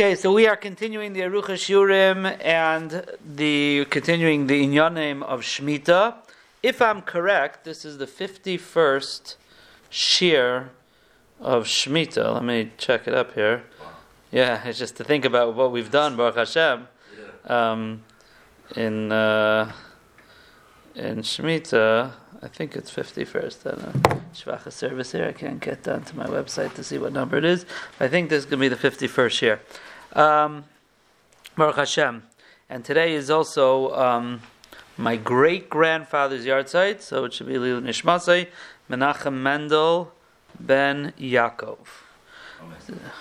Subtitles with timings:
[0.00, 3.04] Okay, so we are continuing the Arucha Shurim and
[3.34, 6.18] the continuing the Inyanim of Shemitah.
[6.62, 9.34] If I'm correct, this is the 51st
[9.90, 10.70] Shir
[11.40, 12.32] of Shemitah.
[12.32, 13.64] Let me check it up here.
[14.30, 16.86] Yeah, it's just to think about what we've done, Baruch Hashem,
[17.46, 18.04] um,
[18.76, 19.72] in uh,
[20.94, 22.12] in Shemitah.
[22.40, 23.66] I think it's 51st.
[23.66, 24.22] I don't know.
[24.32, 25.26] Shvacha service here.
[25.26, 27.66] I can't get down to my website to see what number it is.
[27.98, 29.60] I think this is going to be the 51st year.
[30.12, 30.64] Um,
[31.56, 32.22] Baruch Hashem.
[32.70, 34.40] And today is also um,
[34.96, 38.48] my great grandfather's yahrzeit, so it should be Lil Nishmasai,
[38.90, 40.12] Menachem Mendel
[40.60, 41.78] ben Yaakov.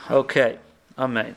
[0.09, 0.57] Okay,
[0.99, 1.35] Amen.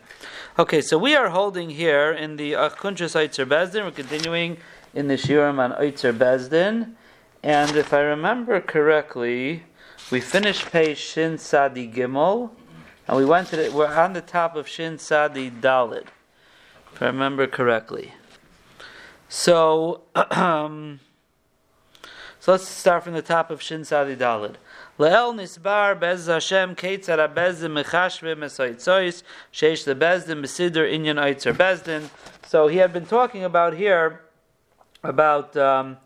[0.59, 3.85] Okay, so we are holding here in the Achkuntres Eitzer Bezdin.
[3.85, 4.57] We're continuing
[4.95, 6.95] in the Shiurim on Eitzer Bezdin.
[7.43, 9.65] And if I remember correctly,
[10.11, 12.49] we finished page Shin Sadi Gimel
[13.11, 16.07] and we went to the, we're on the top of Shin Sadi Dalid,
[16.93, 18.15] if I remember correctly.
[19.29, 21.01] So, um,
[22.39, 24.55] so let's start from the top of Shin Sadi Dalid.
[24.97, 32.11] Le'el nisbar bez Hashem ketzar bezdim mechashve mesoitzois sheish the bezdin mesider inyan oitzer bezdin.
[32.47, 34.21] So he had been talking about here
[35.03, 35.97] about um,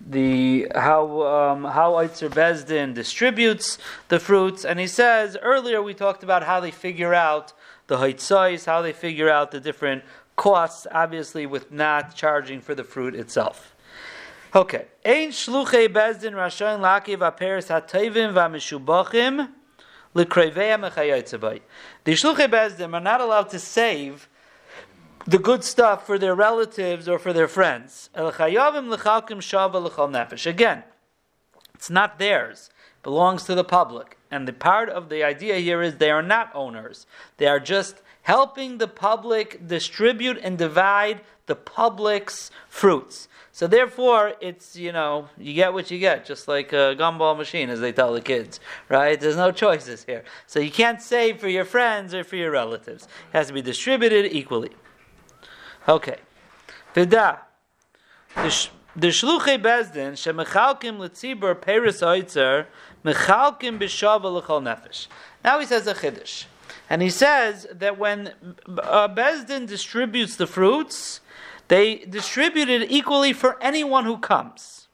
[0.00, 6.22] the how um, how Eitzer Bezdin distributes the fruits, and he says earlier we talked
[6.22, 7.52] about how they figure out
[7.86, 10.04] the size, how they figure out the different
[10.36, 13.74] costs, obviously with not charging for the fruit itself.
[14.54, 19.50] Okay, Ein shluchei Bezdin rashayin lakiv aperes hatayvim v'amishubachim
[20.14, 21.60] l'krevei mechayotzabai.
[22.04, 24.29] The shluchei Bezdin are not allowed to save
[25.26, 28.10] the good stuff for their relatives or for their friends.
[28.14, 28.32] Again,
[31.74, 34.16] it's not theirs, it belongs to the public.
[34.30, 37.06] And the part of the idea here is they are not owners.
[37.38, 43.28] They are just helping the public distribute and divide the public's fruits.
[43.52, 47.68] So therefore, it's you know you get what you get, just like a gumball machine,
[47.68, 49.20] as they tell the kids, right?
[49.20, 53.04] There's no choices here, so you can't save for your friends or for your relatives.
[53.04, 54.70] It has to be distributed equally.
[55.90, 56.18] Okay.
[56.94, 57.40] Vida.
[58.36, 62.66] The shluchei bezdin shemechalkim letzibur peris oitzer
[63.04, 65.08] mechalkim b'shava l'chol nefesh.
[65.44, 66.44] Now he says a chiddush,
[66.88, 68.32] and he says that when
[68.68, 71.22] uh, bezdin distributes the fruits,
[71.66, 74.86] they distribute it equally for anyone who comes.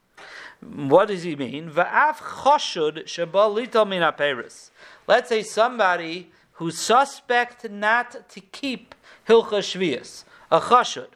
[0.61, 1.69] What does he mean?
[1.69, 4.71] Va'af choshud shebal min peris.
[5.05, 8.95] Let's say somebody who's suspect not to keep
[9.27, 11.07] hilcha shvius a chashud.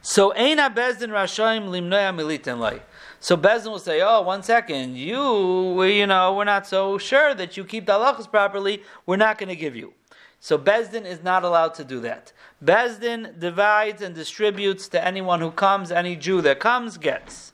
[0.00, 2.80] So Eina Bezdin Rashayim Limnoya Militin.
[3.20, 7.56] So Bezdin will say, "Oh, one second, you, you know, we're not so sure that
[7.56, 8.82] you keep the halachas properly.
[9.06, 9.94] We're not going to give you."
[10.40, 12.32] So Bezdin is not allowed to do that.
[12.64, 15.90] Bezdin divides and distributes to anyone who comes.
[15.90, 17.52] Any Jew that comes gets.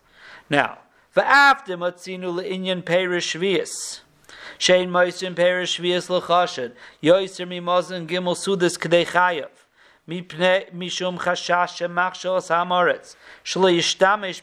[0.50, 0.78] Now,
[1.16, 4.00] va'after matzinu le'inyan perish shvius.
[4.58, 6.74] Shein moisim perish shvius l'chashad.
[7.02, 9.63] Yoiser mimozin gimel sudas k'dei chayav
[10.08, 11.80] mishum chashash
[13.44, 14.42] shlo yishtamish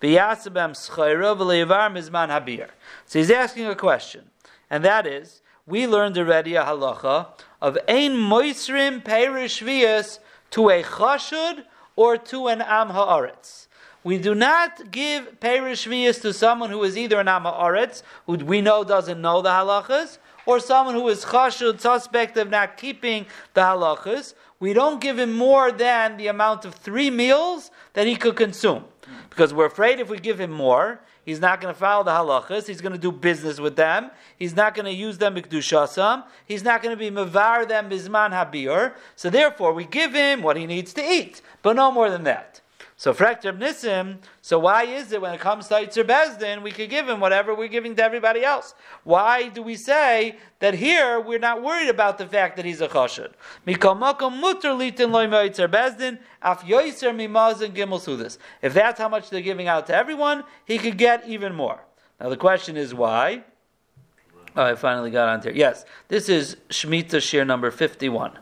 [0.00, 1.36] v'yasabem schayra
[1.92, 2.68] mizman habir.
[3.06, 4.30] So he's asking a question,
[4.70, 7.28] and that is, we learned already a halacha
[7.60, 10.18] of ein moisrim perish vias
[10.50, 11.64] to a chashud
[11.96, 13.66] or to an am ha'aretz.
[14.04, 18.36] We do not give perish vias to someone who is either an am ha'aretz, who
[18.36, 20.18] we know doesn't know the halachas,
[20.48, 25.30] or someone who is chashud, suspect of not keeping the halachas, we don't give him
[25.34, 28.82] more than the amount of three meals that he could consume.
[29.28, 32.66] Because we're afraid if we give him more, he's not going to follow the halachas,
[32.66, 36.64] he's going to do business with them, he's not going to use them b'kedushasam, he's
[36.64, 40.64] not going to be mevar them bizman habir, so therefore we give him what he
[40.64, 42.62] needs to eat, but no more than that.
[42.98, 46.90] So Frekter Nissim, so why is it when it comes to Itzer Bezdin, we could
[46.90, 48.74] give him whatever we're giving to everybody else?
[49.04, 52.88] Why do we say that here we're not worried about the fact that he's a
[52.88, 53.34] chashad?
[58.62, 61.78] If that's how much they're giving out to everyone, he could get even more.
[62.20, 63.44] Now the question is why?
[64.56, 65.54] Oh, I finally got onto it.
[65.54, 68.40] Yes, this is Shemitah Shir number 51.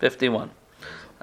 [0.00, 0.50] 51.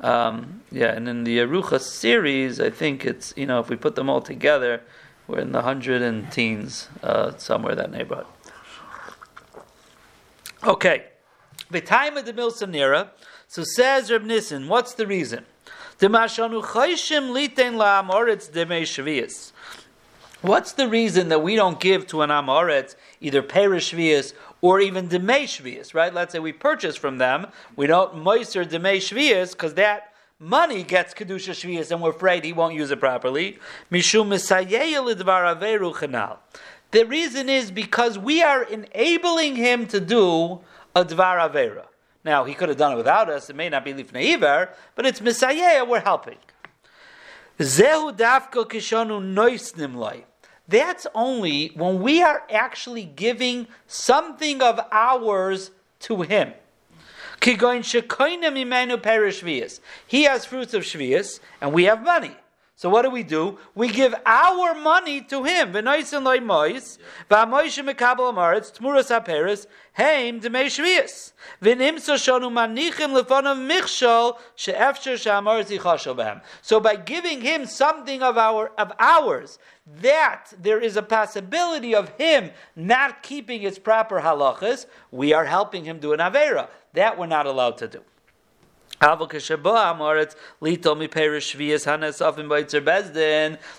[0.02, 3.96] Um, yeah, and in the Arucha series, I think it's, you know, if we put
[3.96, 4.82] them all together,
[5.28, 8.26] we're in the hundred and teens, uh, somewhere that neighborhood.
[10.64, 11.06] Okay.
[11.70, 13.10] The time of the Milsanira,
[13.48, 15.46] so says Reb Nissen, what's the reason?
[20.42, 25.44] What's the reason that we don't give to an Amoretz either Perishvias or even demei
[25.44, 26.14] shvius, right?
[26.14, 31.14] Let's say we purchase from them, we don't moister demei shvius because that money gets
[31.14, 33.60] kedusha shvius, and we're afraid he won't use it properly.
[33.92, 34.30] Mishum.
[36.92, 40.60] The reason is because we are enabling him to do
[40.96, 41.86] a dvar avera.
[42.24, 45.06] Now he could have done it without us; it may not be lifnei iver, but
[45.06, 45.88] it's misayeh.
[45.88, 46.38] We're helping.
[47.60, 50.26] Zehu dafka kishonu noisnim loy.
[50.68, 55.72] That's only when we are actually giving something of ours
[56.02, 56.54] to him.
[57.42, 57.56] He
[60.24, 62.36] has fruits of shvius, and we have money.
[62.82, 63.60] So what do we do?
[63.76, 65.72] We give our money to him.
[65.72, 65.82] So
[76.80, 79.60] by giving him something of our of ours,
[80.02, 85.84] that there is a possibility of him not keeping its proper halachas, we are helping
[85.84, 86.68] him do an avera.
[86.94, 88.02] That we're not allowed to do.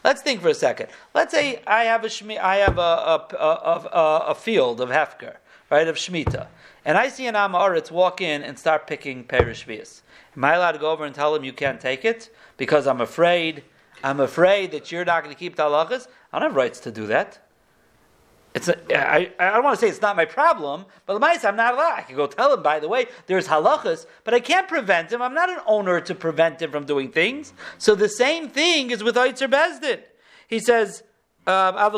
[0.02, 0.88] Let's think for a second.
[1.14, 5.36] Let's say I have a shmi, I have a, a, a, a, field of hefker,
[5.70, 6.48] right, of shmita,
[6.84, 10.78] and I see an amoritz walk in and start picking perish Am I allowed to
[10.78, 13.62] go over and tell him you can't take it because I'm afraid?
[14.02, 16.08] I'm afraid that you're not going to keep the halachas.
[16.32, 17.41] I don't have rights to do that.
[18.54, 21.56] It's a, I, I don't want to say it's not my problem, but the I'm
[21.56, 21.94] not allowed.
[21.98, 25.22] I can go tell him, by the way, there's halachas, but I can't prevent him.
[25.22, 27.54] I'm not an owner to prevent him from doing things.
[27.78, 30.00] So the same thing is with Oitzer Bezdin.
[30.48, 31.02] He says,
[31.44, 31.90] Um, when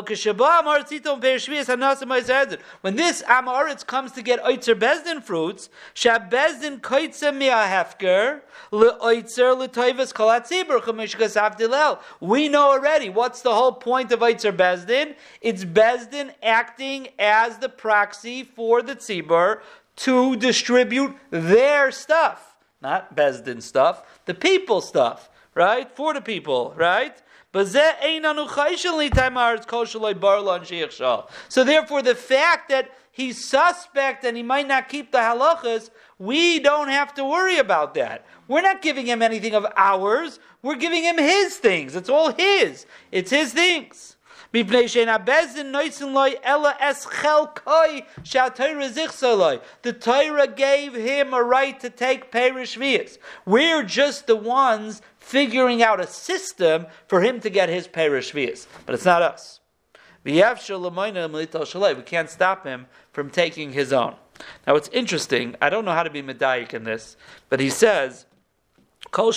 [2.95, 11.39] this Amoritz comes to get Oitzer Bezdin fruits, Shabezdin Koitze Miahefker, Leoitzer Letoivas Kalatzibur, Chamishkas
[11.39, 11.99] Avdilel.
[12.19, 15.13] We know already what's the whole point of Oitzer Bezdin.
[15.41, 19.59] It's Bezdin acting as the proxy for the Tzibur
[19.97, 22.55] to distribute their stuff.
[22.81, 25.87] Not Bezdin stuff, the people stuff, right?
[25.95, 27.21] For the people, right?
[31.47, 36.59] So therefore, the fact that he's suspect and he might not keep the halachas, we
[36.59, 38.25] don't have to worry about that.
[38.49, 40.39] We're not giving him anything of ours.
[40.61, 41.95] We're giving him his things.
[41.95, 42.85] It's all his.
[43.11, 44.14] It's his things.
[49.81, 52.77] The Torah gave him a right to take perish
[53.45, 58.31] We're just the ones figuring out a system for him to get his perish
[58.85, 59.59] but it's not us.
[60.23, 64.15] We can't stop him from taking his own.
[64.65, 65.55] Now it's interesting.
[65.61, 67.17] I don't know how to be medayik in this,
[67.49, 68.25] but he says,
[69.11, 69.31] "Kol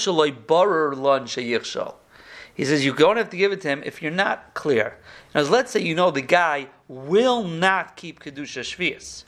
[2.58, 4.98] He says you don't have to give it to him if you're not clear.
[5.34, 9.24] Now, let's say you know the guy will not keep kedusha shvius.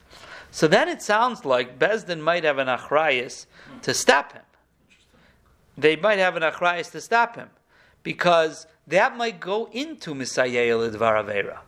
[0.50, 3.46] So then it sounds like Bezdin might have an achrayis
[3.80, 4.42] to stop him
[5.80, 7.48] they might have an achrayas to stop him,
[8.02, 11.58] because that might go into Misayel Avera.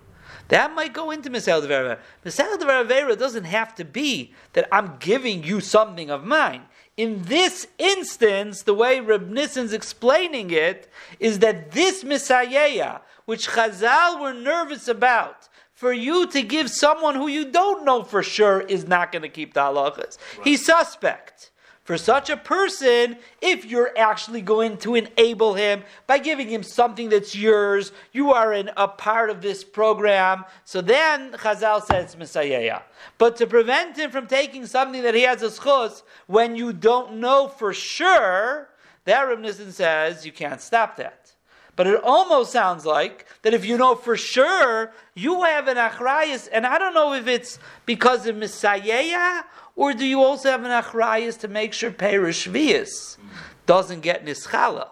[0.48, 1.98] That might go into Misayel Avera.
[2.24, 6.62] Misayel Avera doesn't have to be that I'm giving you something of mine.
[6.96, 14.20] In this instance, the way Reb Nissan's explaining it is that this Misayeh, which Chazal
[14.20, 18.86] were nervous about, for you to give someone who you don't know for sure is
[18.86, 20.18] not going to keep the halachas.
[20.38, 20.46] Right.
[20.46, 21.51] He's suspect
[21.84, 27.08] for such a person, if you're actually going to enable him by giving him something
[27.08, 30.44] that's yours, you are in a part of this program.
[30.64, 32.82] So then Chazal says misayeh.
[33.18, 37.14] But to prevent him from taking something that he has a schos when you don't
[37.14, 38.68] know for sure,
[39.04, 41.34] that Reb says you can't stop that.
[41.74, 46.48] But it almost sounds like that if you know for sure, you have an achrayas,
[46.52, 49.42] and I don't know if it's because of misayeh
[49.76, 53.18] or do you also have an achrayas to make sure Perish Vias
[53.66, 54.88] doesn't get nischalel?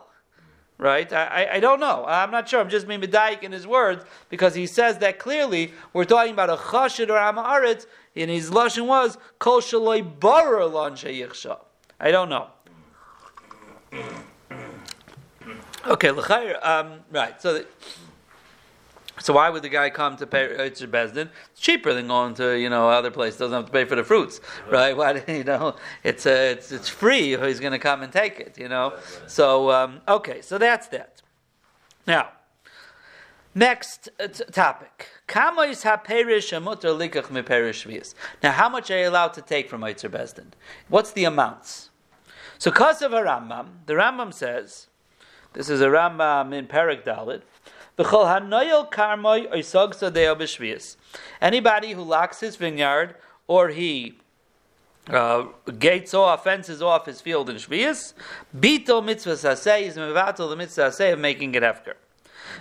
[0.79, 1.13] Right?
[1.13, 2.07] I, I, I, don't know.
[2.09, 2.59] I'm not sure.
[2.59, 5.75] I'm just being medayik in his words because he says that clearly.
[5.93, 7.85] We're talking about a chashid or amaretz,
[8.17, 10.97] and his lashon was kol shaloi barer lon
[12.01, 12.47] I don't know.
[15.87, 17.41] Okay, um, right.
[17.43, 17.55] So.
[17.55, 17.67] The,
[19.21, 21.29] so why would the guy come to pay Eitzer Bezdin?
[21.53, 23.37] It's cheaper than going to you know other place.
[23.37, 24.97] Doesn't have to pay for the fruits, right?
[24.97, 27.37] Why you know it's uh, it's it's free.
[27.37, 28.95] He's going to come and take it, you know.
[29.27, 31.23] So um, okay, so that's that.
[32.07, 32.31] Now,
[33.55, 35.09] next uh, t- topic.
[35.29, 35.43] Now,
[38.53, 40.47] how much are you allowed to take from Eitzer Bezdin?
[40.89, 41.91] What's the amounts?
[42.59, 44.89] So, because of a Rambam, the Rambam says,
[45.53, 47.43] this is a Rambam in Perak Dalit.
[51.41, 53.15] Anybody who locks his vineyard
[53.47, 54.19] or he
[55.09, 55.45] uh,
[55.79, 58.15] gates off, fences off his field in Shvius,
[58.57, 61.97] Bito mitzvah saseh is mevatel the mitzvah saseh of making it after.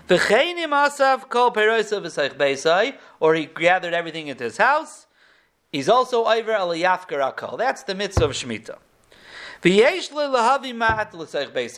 [0.08, 5.08] V'cheinim asav kol perosav v'seich beisai, or he gathered everything into his house.
[5.72, 7.58] He's also over aliyafkar akol.
[7.58, 8.78] That's the mitzvah of Shemitah.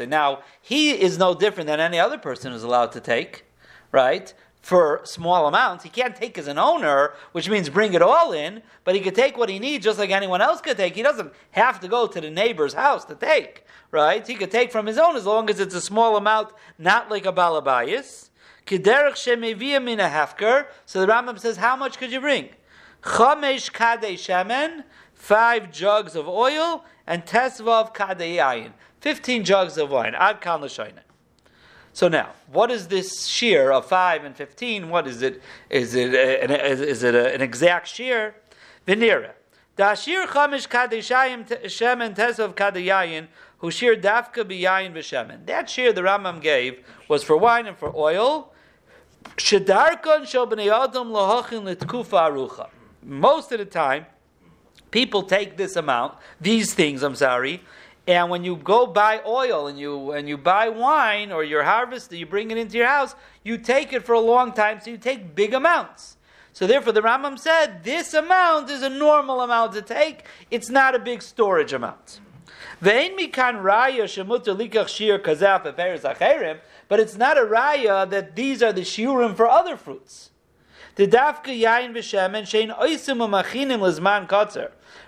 [0.08, 3.44] Now, he is no different than any other person who's allowed to take,
[3.91, 4.33] right?
[4.62, 5.83] For small amounts.
[5.83, 9.15] He can't take as an owner, which means bring it all in, but he could
[9.15, 10.95] take what he needs just like anyone else could take.
[10.95, 14.25] He doesn't have to go to the neighbor's house to take, right?
[14.25, 17.25] He could take from his own as long as it's a small amount, not like
[17.25, 18.29] a balabayas.
[18.69, 18.88] So the
[21.07, 22.50] Rambam says, how much could you bring?
[23.01, 24.83] Chamesh kadei shemen,
[25.13, 30.13] five jugs of oil, and tesvav kadeyayin, 15 jugs of wine.
[30.15, 30.62] Ad kan
[31.93, 34.89] So now, what is this shear of 5 and 15?
[34.89, 35.41] What is it?
[35.69, 38.36] Is it, an, is it an exact shear?
[38.88, 39.31] Venira.
[39.77, 43.27] Dashir chamish kadeshayim shemen tesvav kadeyayin,
[43.60, 45.45] who shear dafka biyayin v'shemen.
[45.45, 48.53] That shear the Rambam gave was for wine and for oil.
[49.38, 52.69] Shedarkon shel b'nei adam lahachin litkufa arucha.
[53.03, 54.05] Most of the time,
[54.91, 57.62] people take this amount, these things, I'm sorry,
[58.08, 62.12] and when you go buy oil and you and you buy wine or your harvest,
[62.12, 64.98] you bring it into your house, you take it for a long time, so you
[64.98, 66.17] take big amounts.
[66.53, 70.25] So therefore, the Rambam said this amount is a normal amount to take.
[70.50, 72.22] It's not a big storage amount.
[72.81, 72.96] But
[77.00, 80.31] it's not a raya that these are the shiurim for other fruits.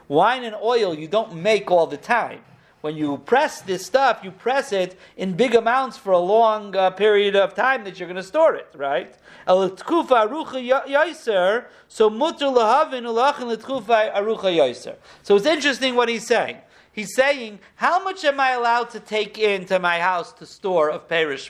[0.08, 2.42] Wine and oil you don't make all the time.
[2.84, 6.90] When you press this stuff, you press it in big amounts for a long uh,
[6.92, 9.18] period of time that you're going to store it, right?
[9.48, 9.72] So
[15.38, 16.58] it's interesting what he's saying.
[16.92, 21.08] He's saying, how much am I allowed to take into my house to store of
[21.08, 21.50] Perish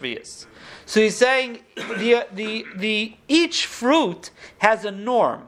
[0.85, 5.47] So he's saying the, the, the, each fruit has a norm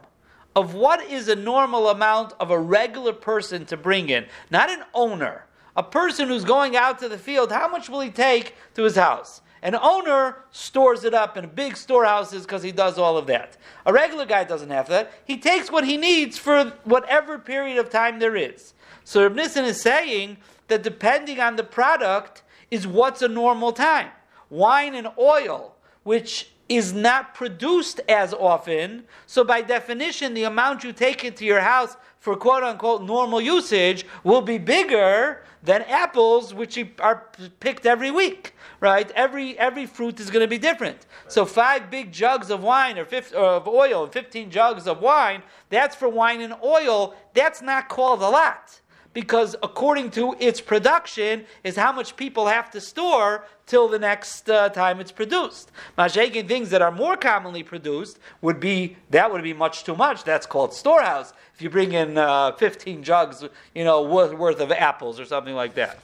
[0.56, 4.82] of what is a normal amount of a regular person to bring in, not an
[4.96, 5.46] owner.
[5.75, 8.96] A person who's going out to the field, how much will he take to his
[8.96, 9.41] house?
[9.62, 13.58] An owner stores it up in big storehouses because he does all of that.
[13.86, 15.12] A regular guy doesn't have that.
[15.25, 18.74] He takes what he needs for whatever period of time there is.
[19.03, 24.10] So Reb Nissen is saying that depending on the product is what's a normal time.
[24.50, 29.03] Wine and oil, which is not produced as often.
[29.27, 34.05] So, by definition, the amount you take into your house for quote unquote normal usage
[34.24, 37.29] will be bigger than apples, which are
[37.60, 38.53] picked every week.
[38.79, 39.10] Right?
[39.12, 41.05] Every every fruit is going to be different.
[41.27, 45.01] So five big jugs of wine or, or uh, of oil and fifteen jugs of
[45.01, 47.15] wine, that's for wine and oil.
[47.34, 48.79] That's not called a lot
[49.15, 54.48] because according to its production is how much people have to store till the next
[54.50, 55.72] uh, time it's produced.
[55.98, 60.25] Mashaking things that are more commonly produced would be that would be much too much.
[60.25, 61.34] That's called storehouse.
[61.55, 65.55] If you bring in uh, 15 jugs, you know, worth, worth of apples or something
[65.55, 65.98] like that.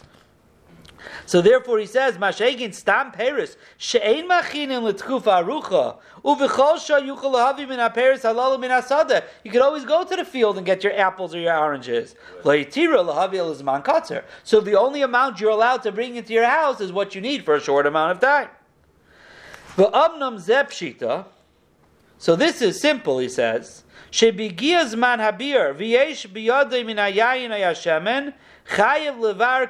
[1.25, 7.79] So therefore, he says, "Mashegin stam peris she'ein machinim l'tkufa arucha uv'chol shayuchal lahavi min
[7.79, 11.33] haperis halal min asada." You could always go to the field and get your apples
[11.33, 12.15] or your oranges.
[12.43, 14.23] La'itira lahavi elizman katzer.
[14.43, 17.45] So the only amount you're allowed to bring into your house is what you need
[17.45, 18.49] for a short amount of time.
[19.75, 21.25] V'amnam zepshita.
[22.17, 23.83] So this is simple, he says.
[24.11, 28.33] Shebigiaz man habir v'yesh biyadei min hayayin hayashemen
[28.67, 29.67] Levar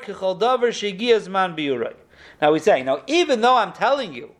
[1.29, 1.93] man.
[2.41, 4.31] Now he's saying, now even though I'm telling you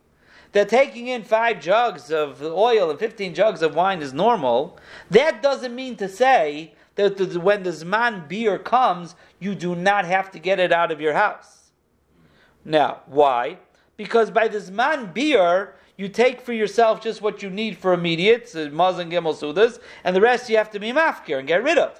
[0.52, 4.78] that taking in five jugs of oil and 15 jugs of wine is normal,
[5.10, 10.30] that doesn't mean to say that when the Zman beer comes, you do not have
[10.32, 11.72] to get it out of your house.
[12.66, 13.58] Now, why?
[13.98, 18.44] Because by the Zman beer, you take for yourself just what you need for immediate,
[18.44, 21.48] uh, so Maz and Gimel Sudas, and the rest you have to be mafkir and
[21.48, 22.00] get rid of.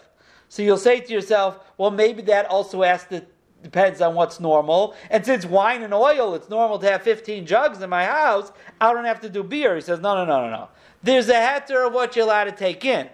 [0.52, 3.26] So you'll say to yourself, well, maybe that also has to
[3.64, 4.96] depends on what's normal.
[5.10, 8.92] And since wine and oil, it's normal to have 15 jugs in my house, I
[8.92, 9.76] don't have to do beer.
[9.76, 10.68] He says, no, no, no, no, no.
[11.02, 13.08] There's a heter of what you're allowed to take in.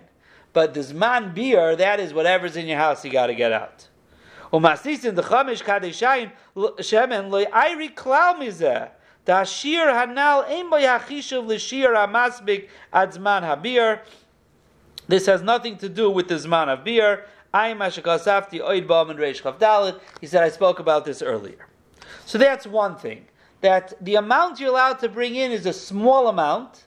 [0.51, 3.87] But this man beer, that is whatever's in your house, you got to get out.
[4.51, 8.89] The chamish kadeshayin shemen lo ayri klau mizeh.
[9.25, 10.47] Da shir hanal
[12.91, 13.99] habir.
[15.07, 17.25] This has nothing to do with the Zman of beer.
[17.53, 19.99] I am Ashikasafti Oid Baum and Reish Dalit.
[20.19, 21.67] He said, I spoke about this earlier.
[22.25, 23.25] So that's one thing.
[23.61, 26.85] That the amount you're allowed to bring in is a small amount,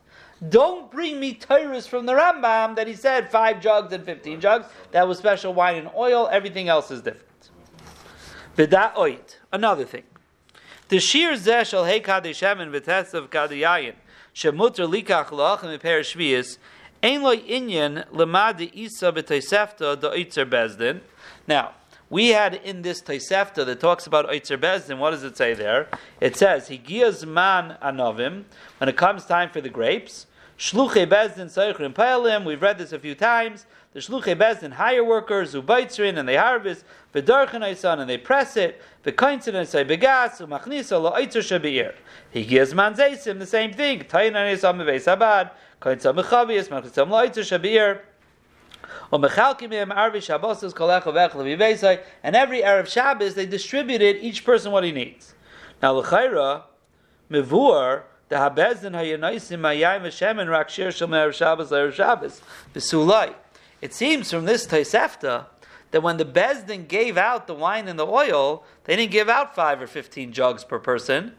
[0.49, 4.67] Don't bring me Tyrus from the Rambam that he said five jugs and fifteen jugs.
[4.93, 6.29] That was special wine and oil.
[6.33, 7.51] Everything else is different.
[8.57, 9.37] Vida oit.
[9.53, 10.05] Another thing.
[10.89, 13.95] The shir zeh shel hey kadishem v'tes of kadiyayin
[14.35, 15.29] shemuter likach
[15.81, 16.57] per shvius
[17.03, 21.01] ein loy inyan lemad isa the oitzer bezdin.
[21.47, 21.73] Now,
[22.11, 25.89] we had in this Tosefta that talks about Oitzer Bezdin, what does it say there?
[26.21, 28.45] It says, Higiyaz man anovim,
[28.79, 30.27] when it comes time for the grapes,
[30.59, 33.65] Shluche Bezdin Seichrim Palim, we've read this a few times.
[33.93, 38.83] The Shluche Bezdin hire workers, who Ubaitzrin, and they harvest, V'darchanaisan, and they press it,
[39.05, 41.95] V'kointzin, say Begas, Umachnisa, La'itzer Shabir.
[42.35, 44.01] Higiyaz man Zaysim, the same thing.
[44.01, 48.01] Tayin Anisam Meveis Abad, Machnisam La'itzer Shabir.
[49.13, 49.25] And
[52.37, 55.35] every Erev Shabbos, they distributed each person what he needs.
[55.83, 56.63] Now, l'chayra,
[57.31, 62.41] mivur, the habezdin hayanaisim mayayim v'shemen rakshir shel Erev Shabbos Erev Shabbos.
[62.75, 63.35] V'sulai.
[63.81, 65.47] It seems from this Tosefta
[65.91, 69.57] that when the Bezdin gave out the wine and the oil, they didn't give out
[69.57, 71.35] five or fifteen jugs per person.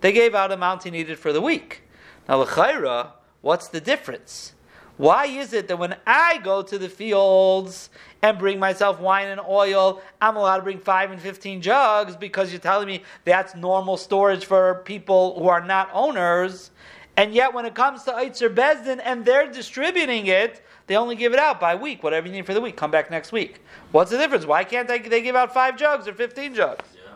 [0.00, 1.82] They gave out amount he needed for the week.
[2.28, 4.54] Now, l'chayra, what's the difference?
[4.96, 7.90] Why is it that when I go to the fields
[8.22, 12.52] and bring myself wine and oil, I'm allowed to bring five and fifteen jugs because
[12.52, 16.70] you're telling me that's normal storage for people who are not owners?
[17.16, 21.32] And yet, when it comes to Eitzer Bezdin and they're distributing it, they only give
[21.32, 22.76] it out by week, whatever you need for the week.
[22.76, 23.62] Come back next week.
[23.92, 24.46] What's the difference?
[24.46, 26.84] Why can't they, they give out five jugs or 15 jugs?
[26.94, 27.12] Yeah.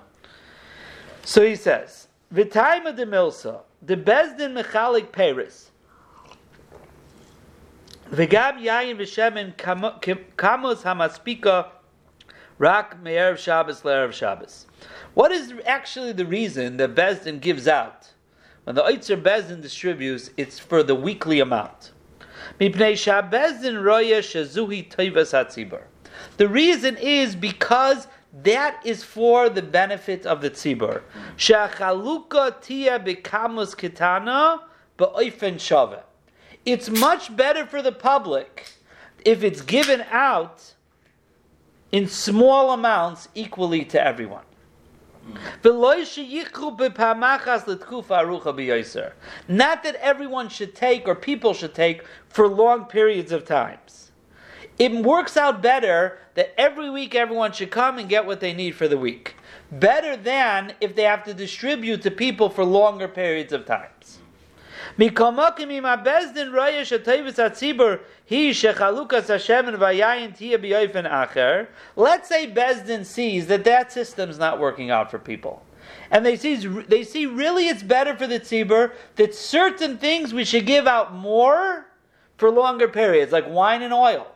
[1.25, 5.71] So he says, V'taima de Milsa, the Bezdin Mechalik Paris.
[8.11, 9.57] V'gam yayin v'shemen
[10.37, 11.71] kamos hamaspika
[12.57, 14.67] rak me'erev Shabbos le'erev Shabbos.
[15.15, 18.13] What is actually the reason that Bezdin gives out?
[18.63, 21.91] When the Oitzer Bezdin distributes, it's for the weekly amount.
[22.59, 22.71] The
[26.49, 28.09] reason is because
[28.43, 31.03] that is for the benefit of the tzibur.
[31.37, 34.61] Shachaluka tia bekamus kitana
[34.97, 36.03] ba'oifen shaveh
[36.67, 38.73] it's much better for the public
[39.25, 40.75] if it's given out
[41.93, 44.43] in small amounts equally to everyone.
[49.49, 54.13] Not that everyone should take or people should take for long periods of times.
[54.79, 58.75] It works out better that every week everyone should come and get what they need
[58.75, 59.35] for the week.
[59.73, 64.19] Better than if they have to distribute to people for longer periods of times.
[64.99, 65.19] Let's
[72.29, 75.63] say Bezdin sees that that system's not working out for people.
[76.11, 80.45] And they see, they see really it's better for the tzibur that certain things we
[80.45, 81.87] should give out more
[82.39, 84.27] for longer periods, like wine and oil.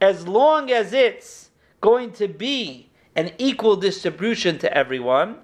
[0.00, 1.50] As long as it's
[1.80, 5.36] going to be an equal distribution to everyone.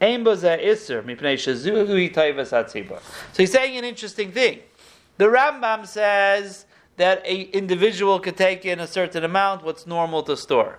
[0.00, 0.06] So
[3.36, 4.60] he's saying an interesting thing.
[5.18, 10.36] The Rambam says that an individual could take in a certain amount, what's normal to
[10.36, 10.78] store.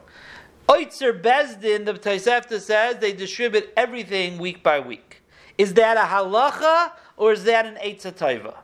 [0.69, 5.23] Oitzer Bezdin, the Tosefta says, they distribute everything week by week.
[5.57, 8.57] Is that a halacha or is that an Eitzah Taiva?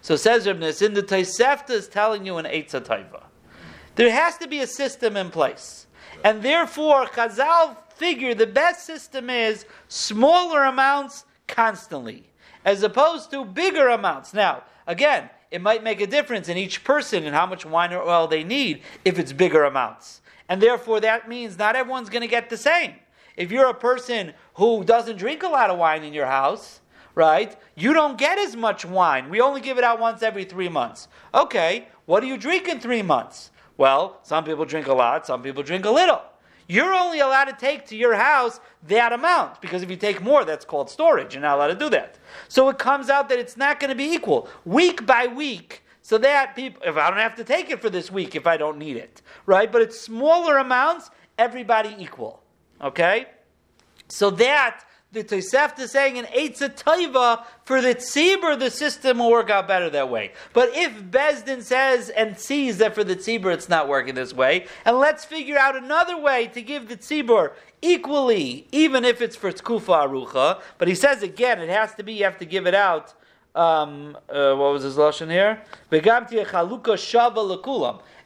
[0.00, 3.24] So says Rabnis, in the Tosefta is telling you an Eitzah Taiva.
[3.96, 5.87] There has to be a system in place.
[6.24, 12.30] And therefore, Chazal figure the best system is smaller amounts constantly,
[12.64, 14.34] as opposed to bigger amounts.
[14.34, 18.02] Now, again, it might make a difference in each person and how much wine or
[18.02, 20.20] oil they need if it's bigger amounts.
[20.48, 22.94] And therefore, that means not everyone's going to get the same.
[23.36, 26.80] If you're a person who doesn't drink a lot of wine in your house,
[27.14, 29.30] right, you don't get as much wine.
[29.30, 31.08] We only give it out once every three months.
[31.32, 33.50] Okay, what do you drink in three months?
[33.78, 36.20] Well, some people drink a lot, some people drink a little.
[36.66, 40.44] You're only allowed to take to your house that amount because if you take more,
[40.44, 41.32] that's called storage.
[41.32, 42.18] You're not allowed to do that.
[42.48, 45.82] So it comes out that it's not going to be equal week by week.
[46.02, 48.56] So that people, if I don't have to take it for this week if I
[48.56, 49.70] don't need it, right?
[49.70, 52.42] But it's smaller amounts, everybody equal.
[52.82, 53.26] Okay?
[54.08, 59.30] So that the Tosefta is saying an Eitzah Taiva for the Tzibur, the system will
[59.30, 60.32] work out better that way.
[60.52, 64.66] But if Bezdin says and sees that for the Tzibur it's not working this way,
[64.84, 69.50] and let's figure out another way to give the Tzibur equally, even if it's for
[69.50, 72.74] Tkufa Arucha, but he says again, it has to be, you have to give it
[72.74, 73.14] out
[73.54, 75.60] um, uh, what was his lashon here?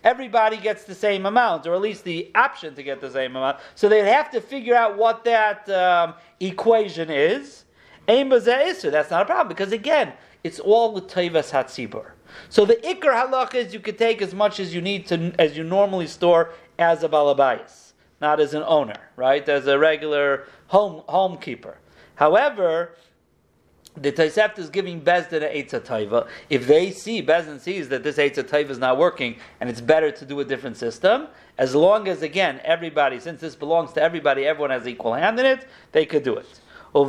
[0.05, 3.59] Everybody gets the same amount, or at least the option to get the same amount.
[3.77, 6.15] So they'd have to figure out what that um,
[6.47, 7.65] equation is.
[8.07, 10.13] That's not a problem because again,
[10.45, 12.11] it's all the tevas hatzibur.
[12.49, 15.57] So the ikr halach is you could take as much as you need to as
[15.57, 19.49] you normally store as a balabayas, not as an owner, right?
[19.49, 21.77] As a regular home homekeeper.
[22.17, 22.97] However,
[23.97, 26.27] the Tosefta is giving Bezdin an Eitza Taiva.
[26.49, 30.11] If they see, Bezdin sees that this Eitza Taiva is not working and it's better
[30.11, 31.29] to do a different system,
[31.59, 35.47] as long as, again, everybody, since this belongs to everybody, everyone has equal hand in
[35.47, 36.61] it, they could do it.
[36.95, 37.05] Now,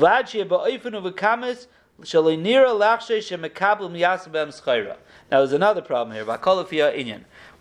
[5.29, 6.25] there's another problem here.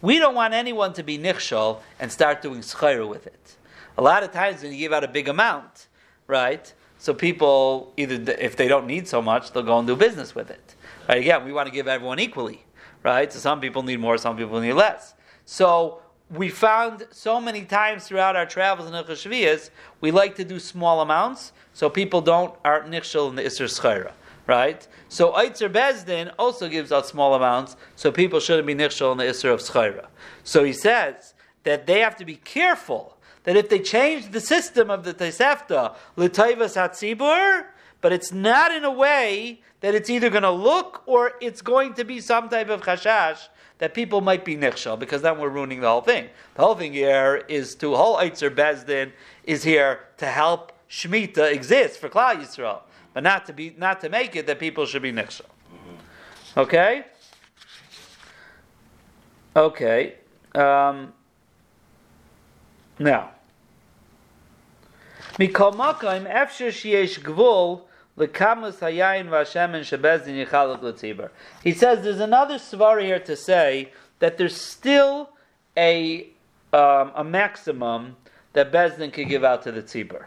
[0.01, 3.57] We don't want anyone to be nichshol and start doing schayra with it.
[3.97, 5.89] A lot of times when you give out a big amount,
[6.27, 6.73] right?
[7.03, 10.53] So people either if they don't need so much, they'll go and do business with
[10.53, 10.77] it.
[11.09, 11.19] Right?
[11.19, 12.65] Again, we want to give everyone equally,
[13.03, 13.33] right?
[13.33, 15.15] So some people need more, some people need less.
[15.45, 20.61] So we found so many times throughout our travels in Ilchashviyas, we like to do
[20.61, 24.12] small amounts so people don't aren't nichshel in the Isser Schayra.
[24.47, 24.87] Right?
[25.09, 29.25] So Eitzer Bezdin also gives out small amounts, so people shouldn't be nichshel in the
[29.25, 30.07] Isser of Schayra.
[30.45, 31.35] So he says
[31.65, 35.94] that they have to be careful that if they change the system of the Tosefta,
[36.16, 37.66] l'toivas hatzibur,
[38.00, 41.94] but it's not in a way that it's either going to look or it's going
[41.94, 45.81] to be some type of chashash that people might be nichshal, because then we're ruining
[45.81, 46.28] the whole thing.
[46.55, 49.11] The whole thing here is to whole Eitzer Bezdin
[49.42, 54.09] is here to help Shemitah exist for Klal Yisrael, but not to be not to
[54.09, 55.46] make it that people should be nichshal.
[56.57, 57.05] Okay.
[59.57, 60.14] Okay.
[60.55, 61.12] Um,
[63.03, 63.31] now,
[65.38, 67.83] mikol makom efshir sheyesh gvul
[68.17, 71.31] lekamus hayayin v'ashemen shebezdin yichaluk l'tzibur.
[71.62, 75.31] He says there's another svar here to say that there's still
[75.77, 76.29] a
[76.73, 78.17] um, a maximum
[78.53, 80.27] that Bezdin could give out to the tzibur.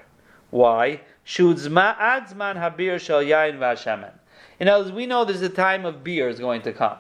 [0.52, 1.02] Why?
[1.26, 4.12] Shudzma adzman habir shal yayin v'ashemen.
[4.60, 6.98] In other words, we know there's a time of beer is going to come,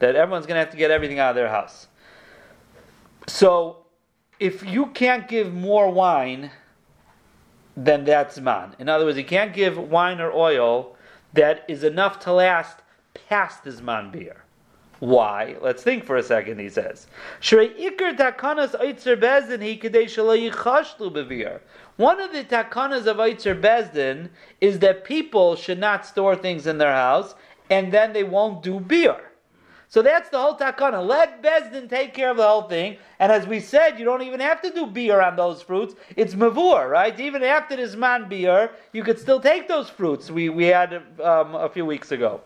[0.00, 1.86] that everyone's going to have to get everything out of their house.
[3.26, 3.79] So
[4.40, 6.50] if you can't give more wine
[7.76, 10.96] than that's man, in other words, you can't give wine or oil
[11.34, 12.78] that is enough to last
[13.28, 14.44] past the man beer.
[14.98, 15.56] Why?
[15.62, 17.06] Let's think for a second, he says.
[17.40, 17.70] One
[22.20, 24.28] of the takanas of Eitzer Bezdin
[24.60, 27.34] is that people should not store things in their house
[27.70, 29.29] and then they won't do beer.
[29.90, 31.04] So that's the whole takana.
[31.04, 32.96] Let Bezdin take care of the whole thing.
[33.18, 35.96] And as we said, you don't even have to do beer on those fruits.
[36.14, 37.18] It's mavur, right?
[37.18, 41.56] Even after this man beer, you could still take those fruits we, we had um,
[41.56, 42.40] a few weeks ago.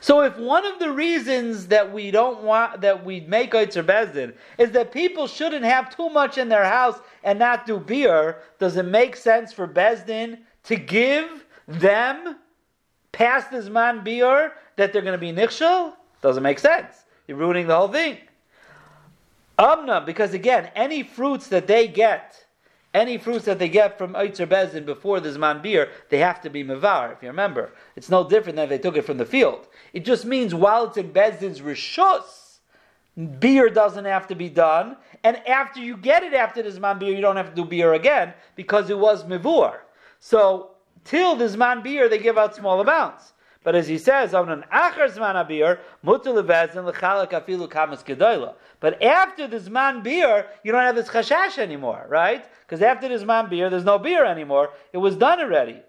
[0.00, 4.34] So if one of the reasons that we don't want that we make Eitzer Bezdin
[4.58, 8.76] is that people shouldn't have too much in their house and not do beer, does
[8.76, 12.36] it make sense for Bezdin to give them
[13.12, 15.94] past this man beer that they're going to be nichshel?
[16.24, 17.04] Doesn't make sense.
[17.28, 18.16] You're ruining the whole thing.
[19.58, 22.46] Amna, because again, any fruits that they get,
[22.94, 26.48] any fruits that they get from Eitzer Bezin before the Zman beer, they have to
[26.48, 27.72] be Mavar, if you remember.
[27.94, 29.68] It's no different than if they took it from the field.
[29.92, 32.60] It just means while it's in Bezin's Rishus,
[33.38, 37.14] beer doesn't have to be done, and after you get it after the Zman beer,
[37.14, 39.76] you don't have to do beer again, because it was Mivur.
[40.20, 40.70] So,
[41.04, 43.33] till the Zman beer, they give out small amounts.
[43.64, 48.54] But as he says, on an achar zman abir, mutul levezin lechalak afilu kamas gedoyla.
[48.78, 52.44] But after the zman beer, you don't have this chashash anymore, right?
[52.66, 54.70] Because after the zman beer, there's no beer anymore.
[54.92, 55.80] It was done already.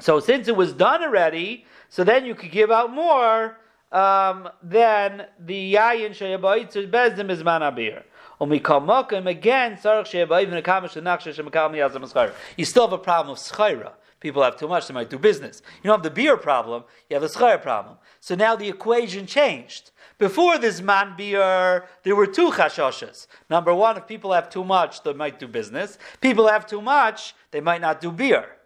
[0.00, 3.56] So since it was done already, so then you could give out more
[3.92, 8.02] um, than the yayin sheyabayitz bezdim is man abir.
[8.42, 9.72] Again,
[12.56, 15.62] you still have a problem of schayra people have too much, they might do business.
[15.82, 17.96] You don't have the beer problem, you have the schar problem.
[18.20, 19.90] So now the equation changed.
[20.18, 23.26] Before this man beer, there were two chashoshes.
[23.48, 25.98] Number one, if people have too much, they might do business.
[26.20, 28.56] People have too much, they might not do beer.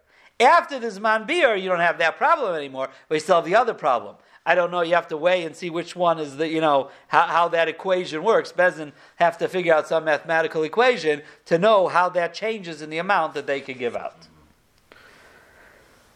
[0.41, 3.55] After this man beer, you don't have that problem anymore, but you still have the
[3.55, 4.17] other problem.
[4.47, 4.83] I don't know.
[4.83, 7.69] You have to weigh and see which one is the, you know, how, how that
[7.69, 8.53] equation works.
[8.53, 12.99] Bezin have to figure out some mathematical equation to know how that changes in the
[12.99, 14.29] amount that they can give out.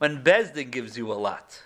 [0.00, 1.62] when Bezdin gives you a lot?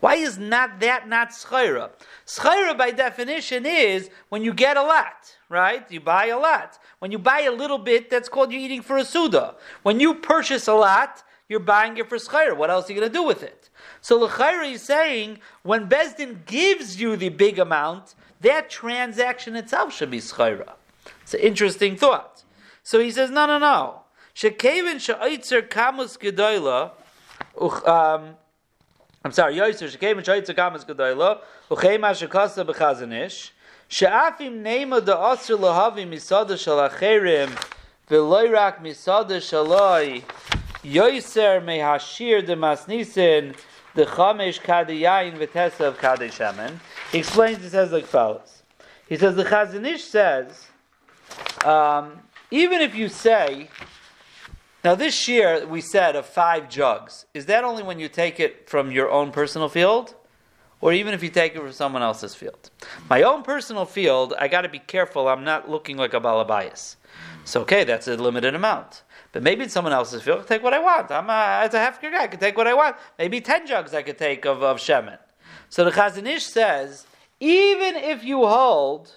[0.00, 1.90] Why is not that not schayra?
[2.26, 5.90] Schayra by definition is when you get a lot, right?
[5.90, 6.78] You buy a lot.
[6.98, 9.56] When you buy a little bit, that's called you eating for a suda.
[9.82, 12.56] When you purchase a lot, you're buying it for schayra.
[12.56, 13.68] What else are you going to do with it?
[14.00, 20.10] So L'chaira is saying when Bezdin gives you the big amount, that transaction itself should
[20.10, 20.72] be schayra.
[21.20, 22.44] It's an interesting thought.
[22.82, 24.00] So he says, no, no, no.
[24.34, 26.92] Shekevin she'oitzer kamus gedoyla,
[27.60, 28.36] um,
[29.24, 31.38] I'm sorry, Yoiser, Shekevin she'oitzer kamus gedoyla,
[31.70, 33.50] uchema shekasa b'chazanish,
[33.88, 37.50] she'afim nema da'asr lahavi misada shal acherim,
[38.08, 40.22] v'loirak misada shaloi,
[40.82, 43.56] Yoiser mehashir de masnisin,
[43.94, 46.78] the chamesh kadayayin v'tesav kadeshamen.
[47.12, 48.62] He explains, he says like follows.
[49.08, 50.66] He says, the Chazon Ish says,
[51.64, 53.68] um, even if you say,
[54.84, 58.68] now this year we said of five jugs, is that only when you take it
[58.68, 60.14] from your own personal field?
[60.80, 62.70] Or even if you take it from someone else's field?
[63.08, 66.96] My own personal field, I got to be careful, I'm not looking like a balabayas.
[67.46, 69.02] So, okay, that's a limited amount.
[69.32, 71.10] But maybe in someone else's field, I can take what I want.
[71.10, 72.96] I'm a, as a hefker guy, I can take what I want.
[73.18, 75.18] Maybe 10 jugs I could take of, of Shemin.
[75.70, 77.06] So the Chazon Ish says,
[77.40, 79.12] even if you hold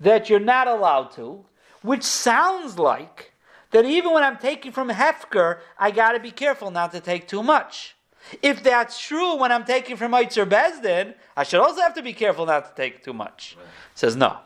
[0.00, 1.44] that you're not allowed to,
[1.82, 3.32] which sounds like
[3.70, 7.28] that even when I'm taking from Hefker, I got to be careful not to take
[7.28, 7.96] too much.
[8.42, 12.12] If that's true when I'm taking from Eitzer Bezdin, I should also have to be
[12.12, 13.56] careful not to take too much.
[13.58, 13.66] Right.
[13.94, 14.38] Says no.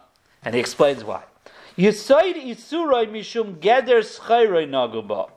[0.45, 1.25] And he explains why.
[1.77, 5.31] Yisoid isuroi mishum geder schayroy naguba.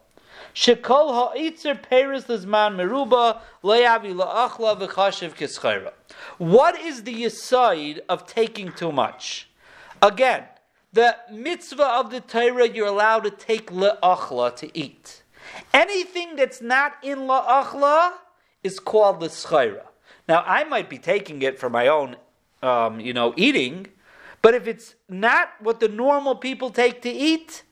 [0.54, 5.94] Shekol ha'itzer peris lizman meruba le'avi la'achla v'chashiv kischayra.
[6.38, 9.50] What is the yisoid of taking too much?
[10.02, 10.44] Again,
[10.96, 15.24] the mitzvah of the Torah, you're allowed to take le'achla to eat.
[15.74, 18.14] Anything that's not in la'achla
[18.64, 19.84] is called the schayra.
[20.30, 22.16] Now, I might be taking it for my own,
[22.64, 23.88] um, you know, eating,
[24.42, 27.64] but if it's not what the normal people take to eat,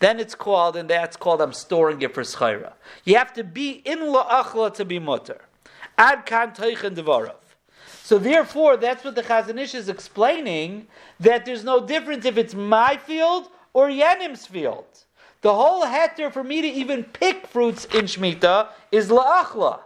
[0.00, 2.72] then it's called, and that's called I'm storing it for schayra.
[3.04, 5.42] You have to be in la'achla to be mutter.
[5.96, 7.36] Ad kan teichen devarav.
[8.04, 10.88] So therefore, that's what the Chazon Ish is explaining,
[11.20, 14.84] that there's no difference if it's my field or Yanim's field.
[15.40, 19.80] The whole heter for me to even pick fruits in Shemitah is la'achla.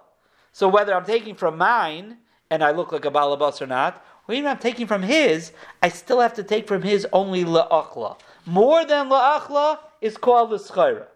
[0.52, 2.16] So whether I'm taking from mine,
[2.50, 5.88] and I look like a balabas or not, or even I'm taking from his, I
[5.88, 8.18] still have to take from his only la'achla.
[8.44, 11.06] More than la'achla is called the schayra.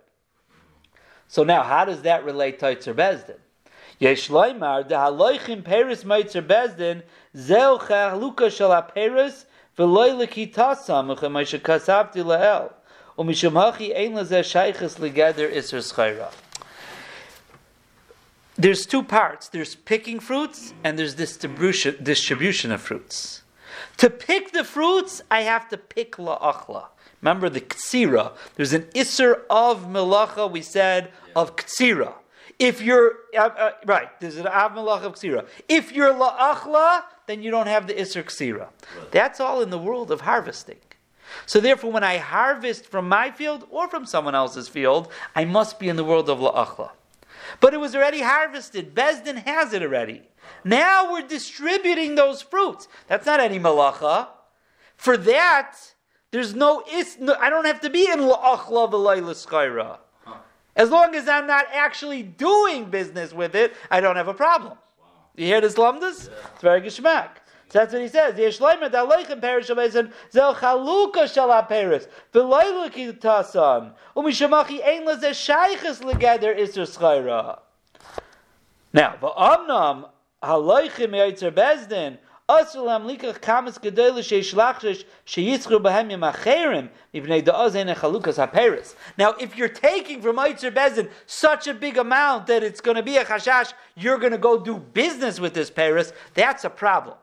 [1.27, 3.39] So now, how does that relate to Itzer Bezdin?
[5.63, 7.03] Peris meitzer bezdin
[7.37, 8.51] zeu chaluka
[14.99, 16.33] legeder iser schayra.
[18.57, 19.49] There's two parts.
[19.49, 23.43] There's picking fruits and there's distribution, distribution of fruits.
[23.99, 26.87] To pick the fruits, I have to pick la'achla.
[27.21, 28.33] Remember the ktsira.
[28.57, 32.15] There's an iser of melacha, we said, of ktsira.
[32.63, 35.47] If you're uh, uh, right, there's an av malach of ksira.
[35.69, 38.69] If you're la'achla, then you don't have the iser ksira.
[38.97, 39.11] Right.
[39.11, 40.79] That's all in the world of harvesting.
[41.45, 45.81] So therefore, when I harvest from my field or from someone else's field, I must
[45.81, 46.91] be in the world of la'achla.
[47.59, 48.95] But it was already harvested.
[48.95, 50.23] Bezdin has it already.
[50.63, 52.87] Now we're distributing those fruits.
[53.09, 54.29] That's not any malacha.
[54.97, 55.77] For that,
[56.31, 57.19] there's no is.
[57.19, 59.99] No, I don't have to be in la'achla v'layla.
[60.75, 64.73] As long as I'm not actually doing business with it, I don't have a problem.
[64.73, 65.07] Wow.
[65.37, 66.29] You hear this lumdus?
[66.29, 66.35] Yeah.
[66.53, 67.29] It's very geschmack.
[67.69, 68.35] So that's what he says.
[68.35, 76.59] Yeshleimet aleichem perish abezen zel chaluka shal ha-peris v'loy l'kitasan umishamachi ein lezeh shayches legeder
[76.59, 77.61] iser schayra.
[78.93, 80.09] Now, v'amnam
[80.43, 82.19] haloichem yaitzer bezdin
[89.19, 93.03] Now, if you're taking from Eitzer Bezin such a big amount that it's going to
[93.03, 97.17] be a chashash, you're going to go do business with this Paris, that's a problem.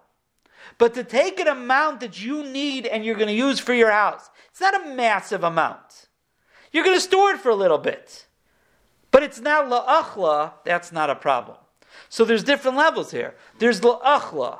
[0.78, 3.92] But to take an amount that you need and you're going to use for your
[3.92, 6.08] house, it's not a massive amount.
[6.72, 8.26] You're going to store it for a little bit.
[9.12, 11.58] But it's not la'achla, that's not a problem.
[12.10, 13.36] So there's different levels here.
[13.58, 14.60] There's la'achla,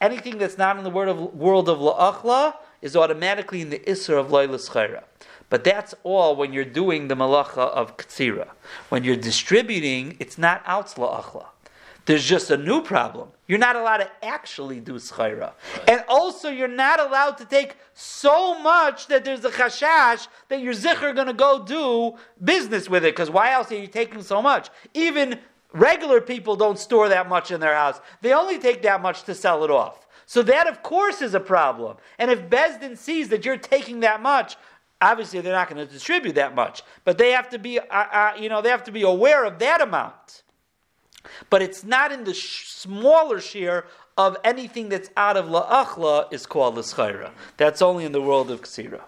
[0.00, 4.20] Anything that's not in the world of, world of la'achla is automatically in the isra
[4.20, 5.02] of loyla
[5.48, 8.48] But that's all when you're doing the malacha of ktsira.
[8.90, 11.46] When you're distributing, it's not out la'achla.
[12.06, 13.30] There's just a new problem.
[13.48, 15.52] You're not allowed to actually do schayra.
[15.76, 15.88] Right.
[15.88, 20.72] And also, you're not allowed to take so much that there's a chashash that your
[20.72, 23.14] zikr going to go do business with it.
[23.14, 24.70] Because why else are you taking so much?
[24.94, 25.38] Even
[25.76, 28.00] regular people don't store that much in their house.
[28.22, 30.06] They only take that much to sell it off.
[30.26, 31.98] So that, of course, is a problem.
[32.18, 34.56] And if Besdin sees that you're taking that much,
[35.00, 36.82] obviously they're not going to distribute that much.
[37.04, 39.58] But they have to be, uh, uh, you know, they have to be aware of
[39.60, 40.42] that amount.
[41.48, 43.86] But it's not in the sh- smaller share
[44.16, 47.30] of anything that's out of la'achla is called l'schaira.
[47.56, 49.02] That's only in the world of ksira.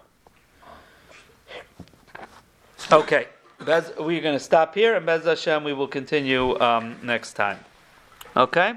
[2.92, 3.26] Okay,
[3.64, 7.58] Bez, we're going to stop here, and Bez Hashem, we will continue um, next time.
[8.36, 8.74] Okay?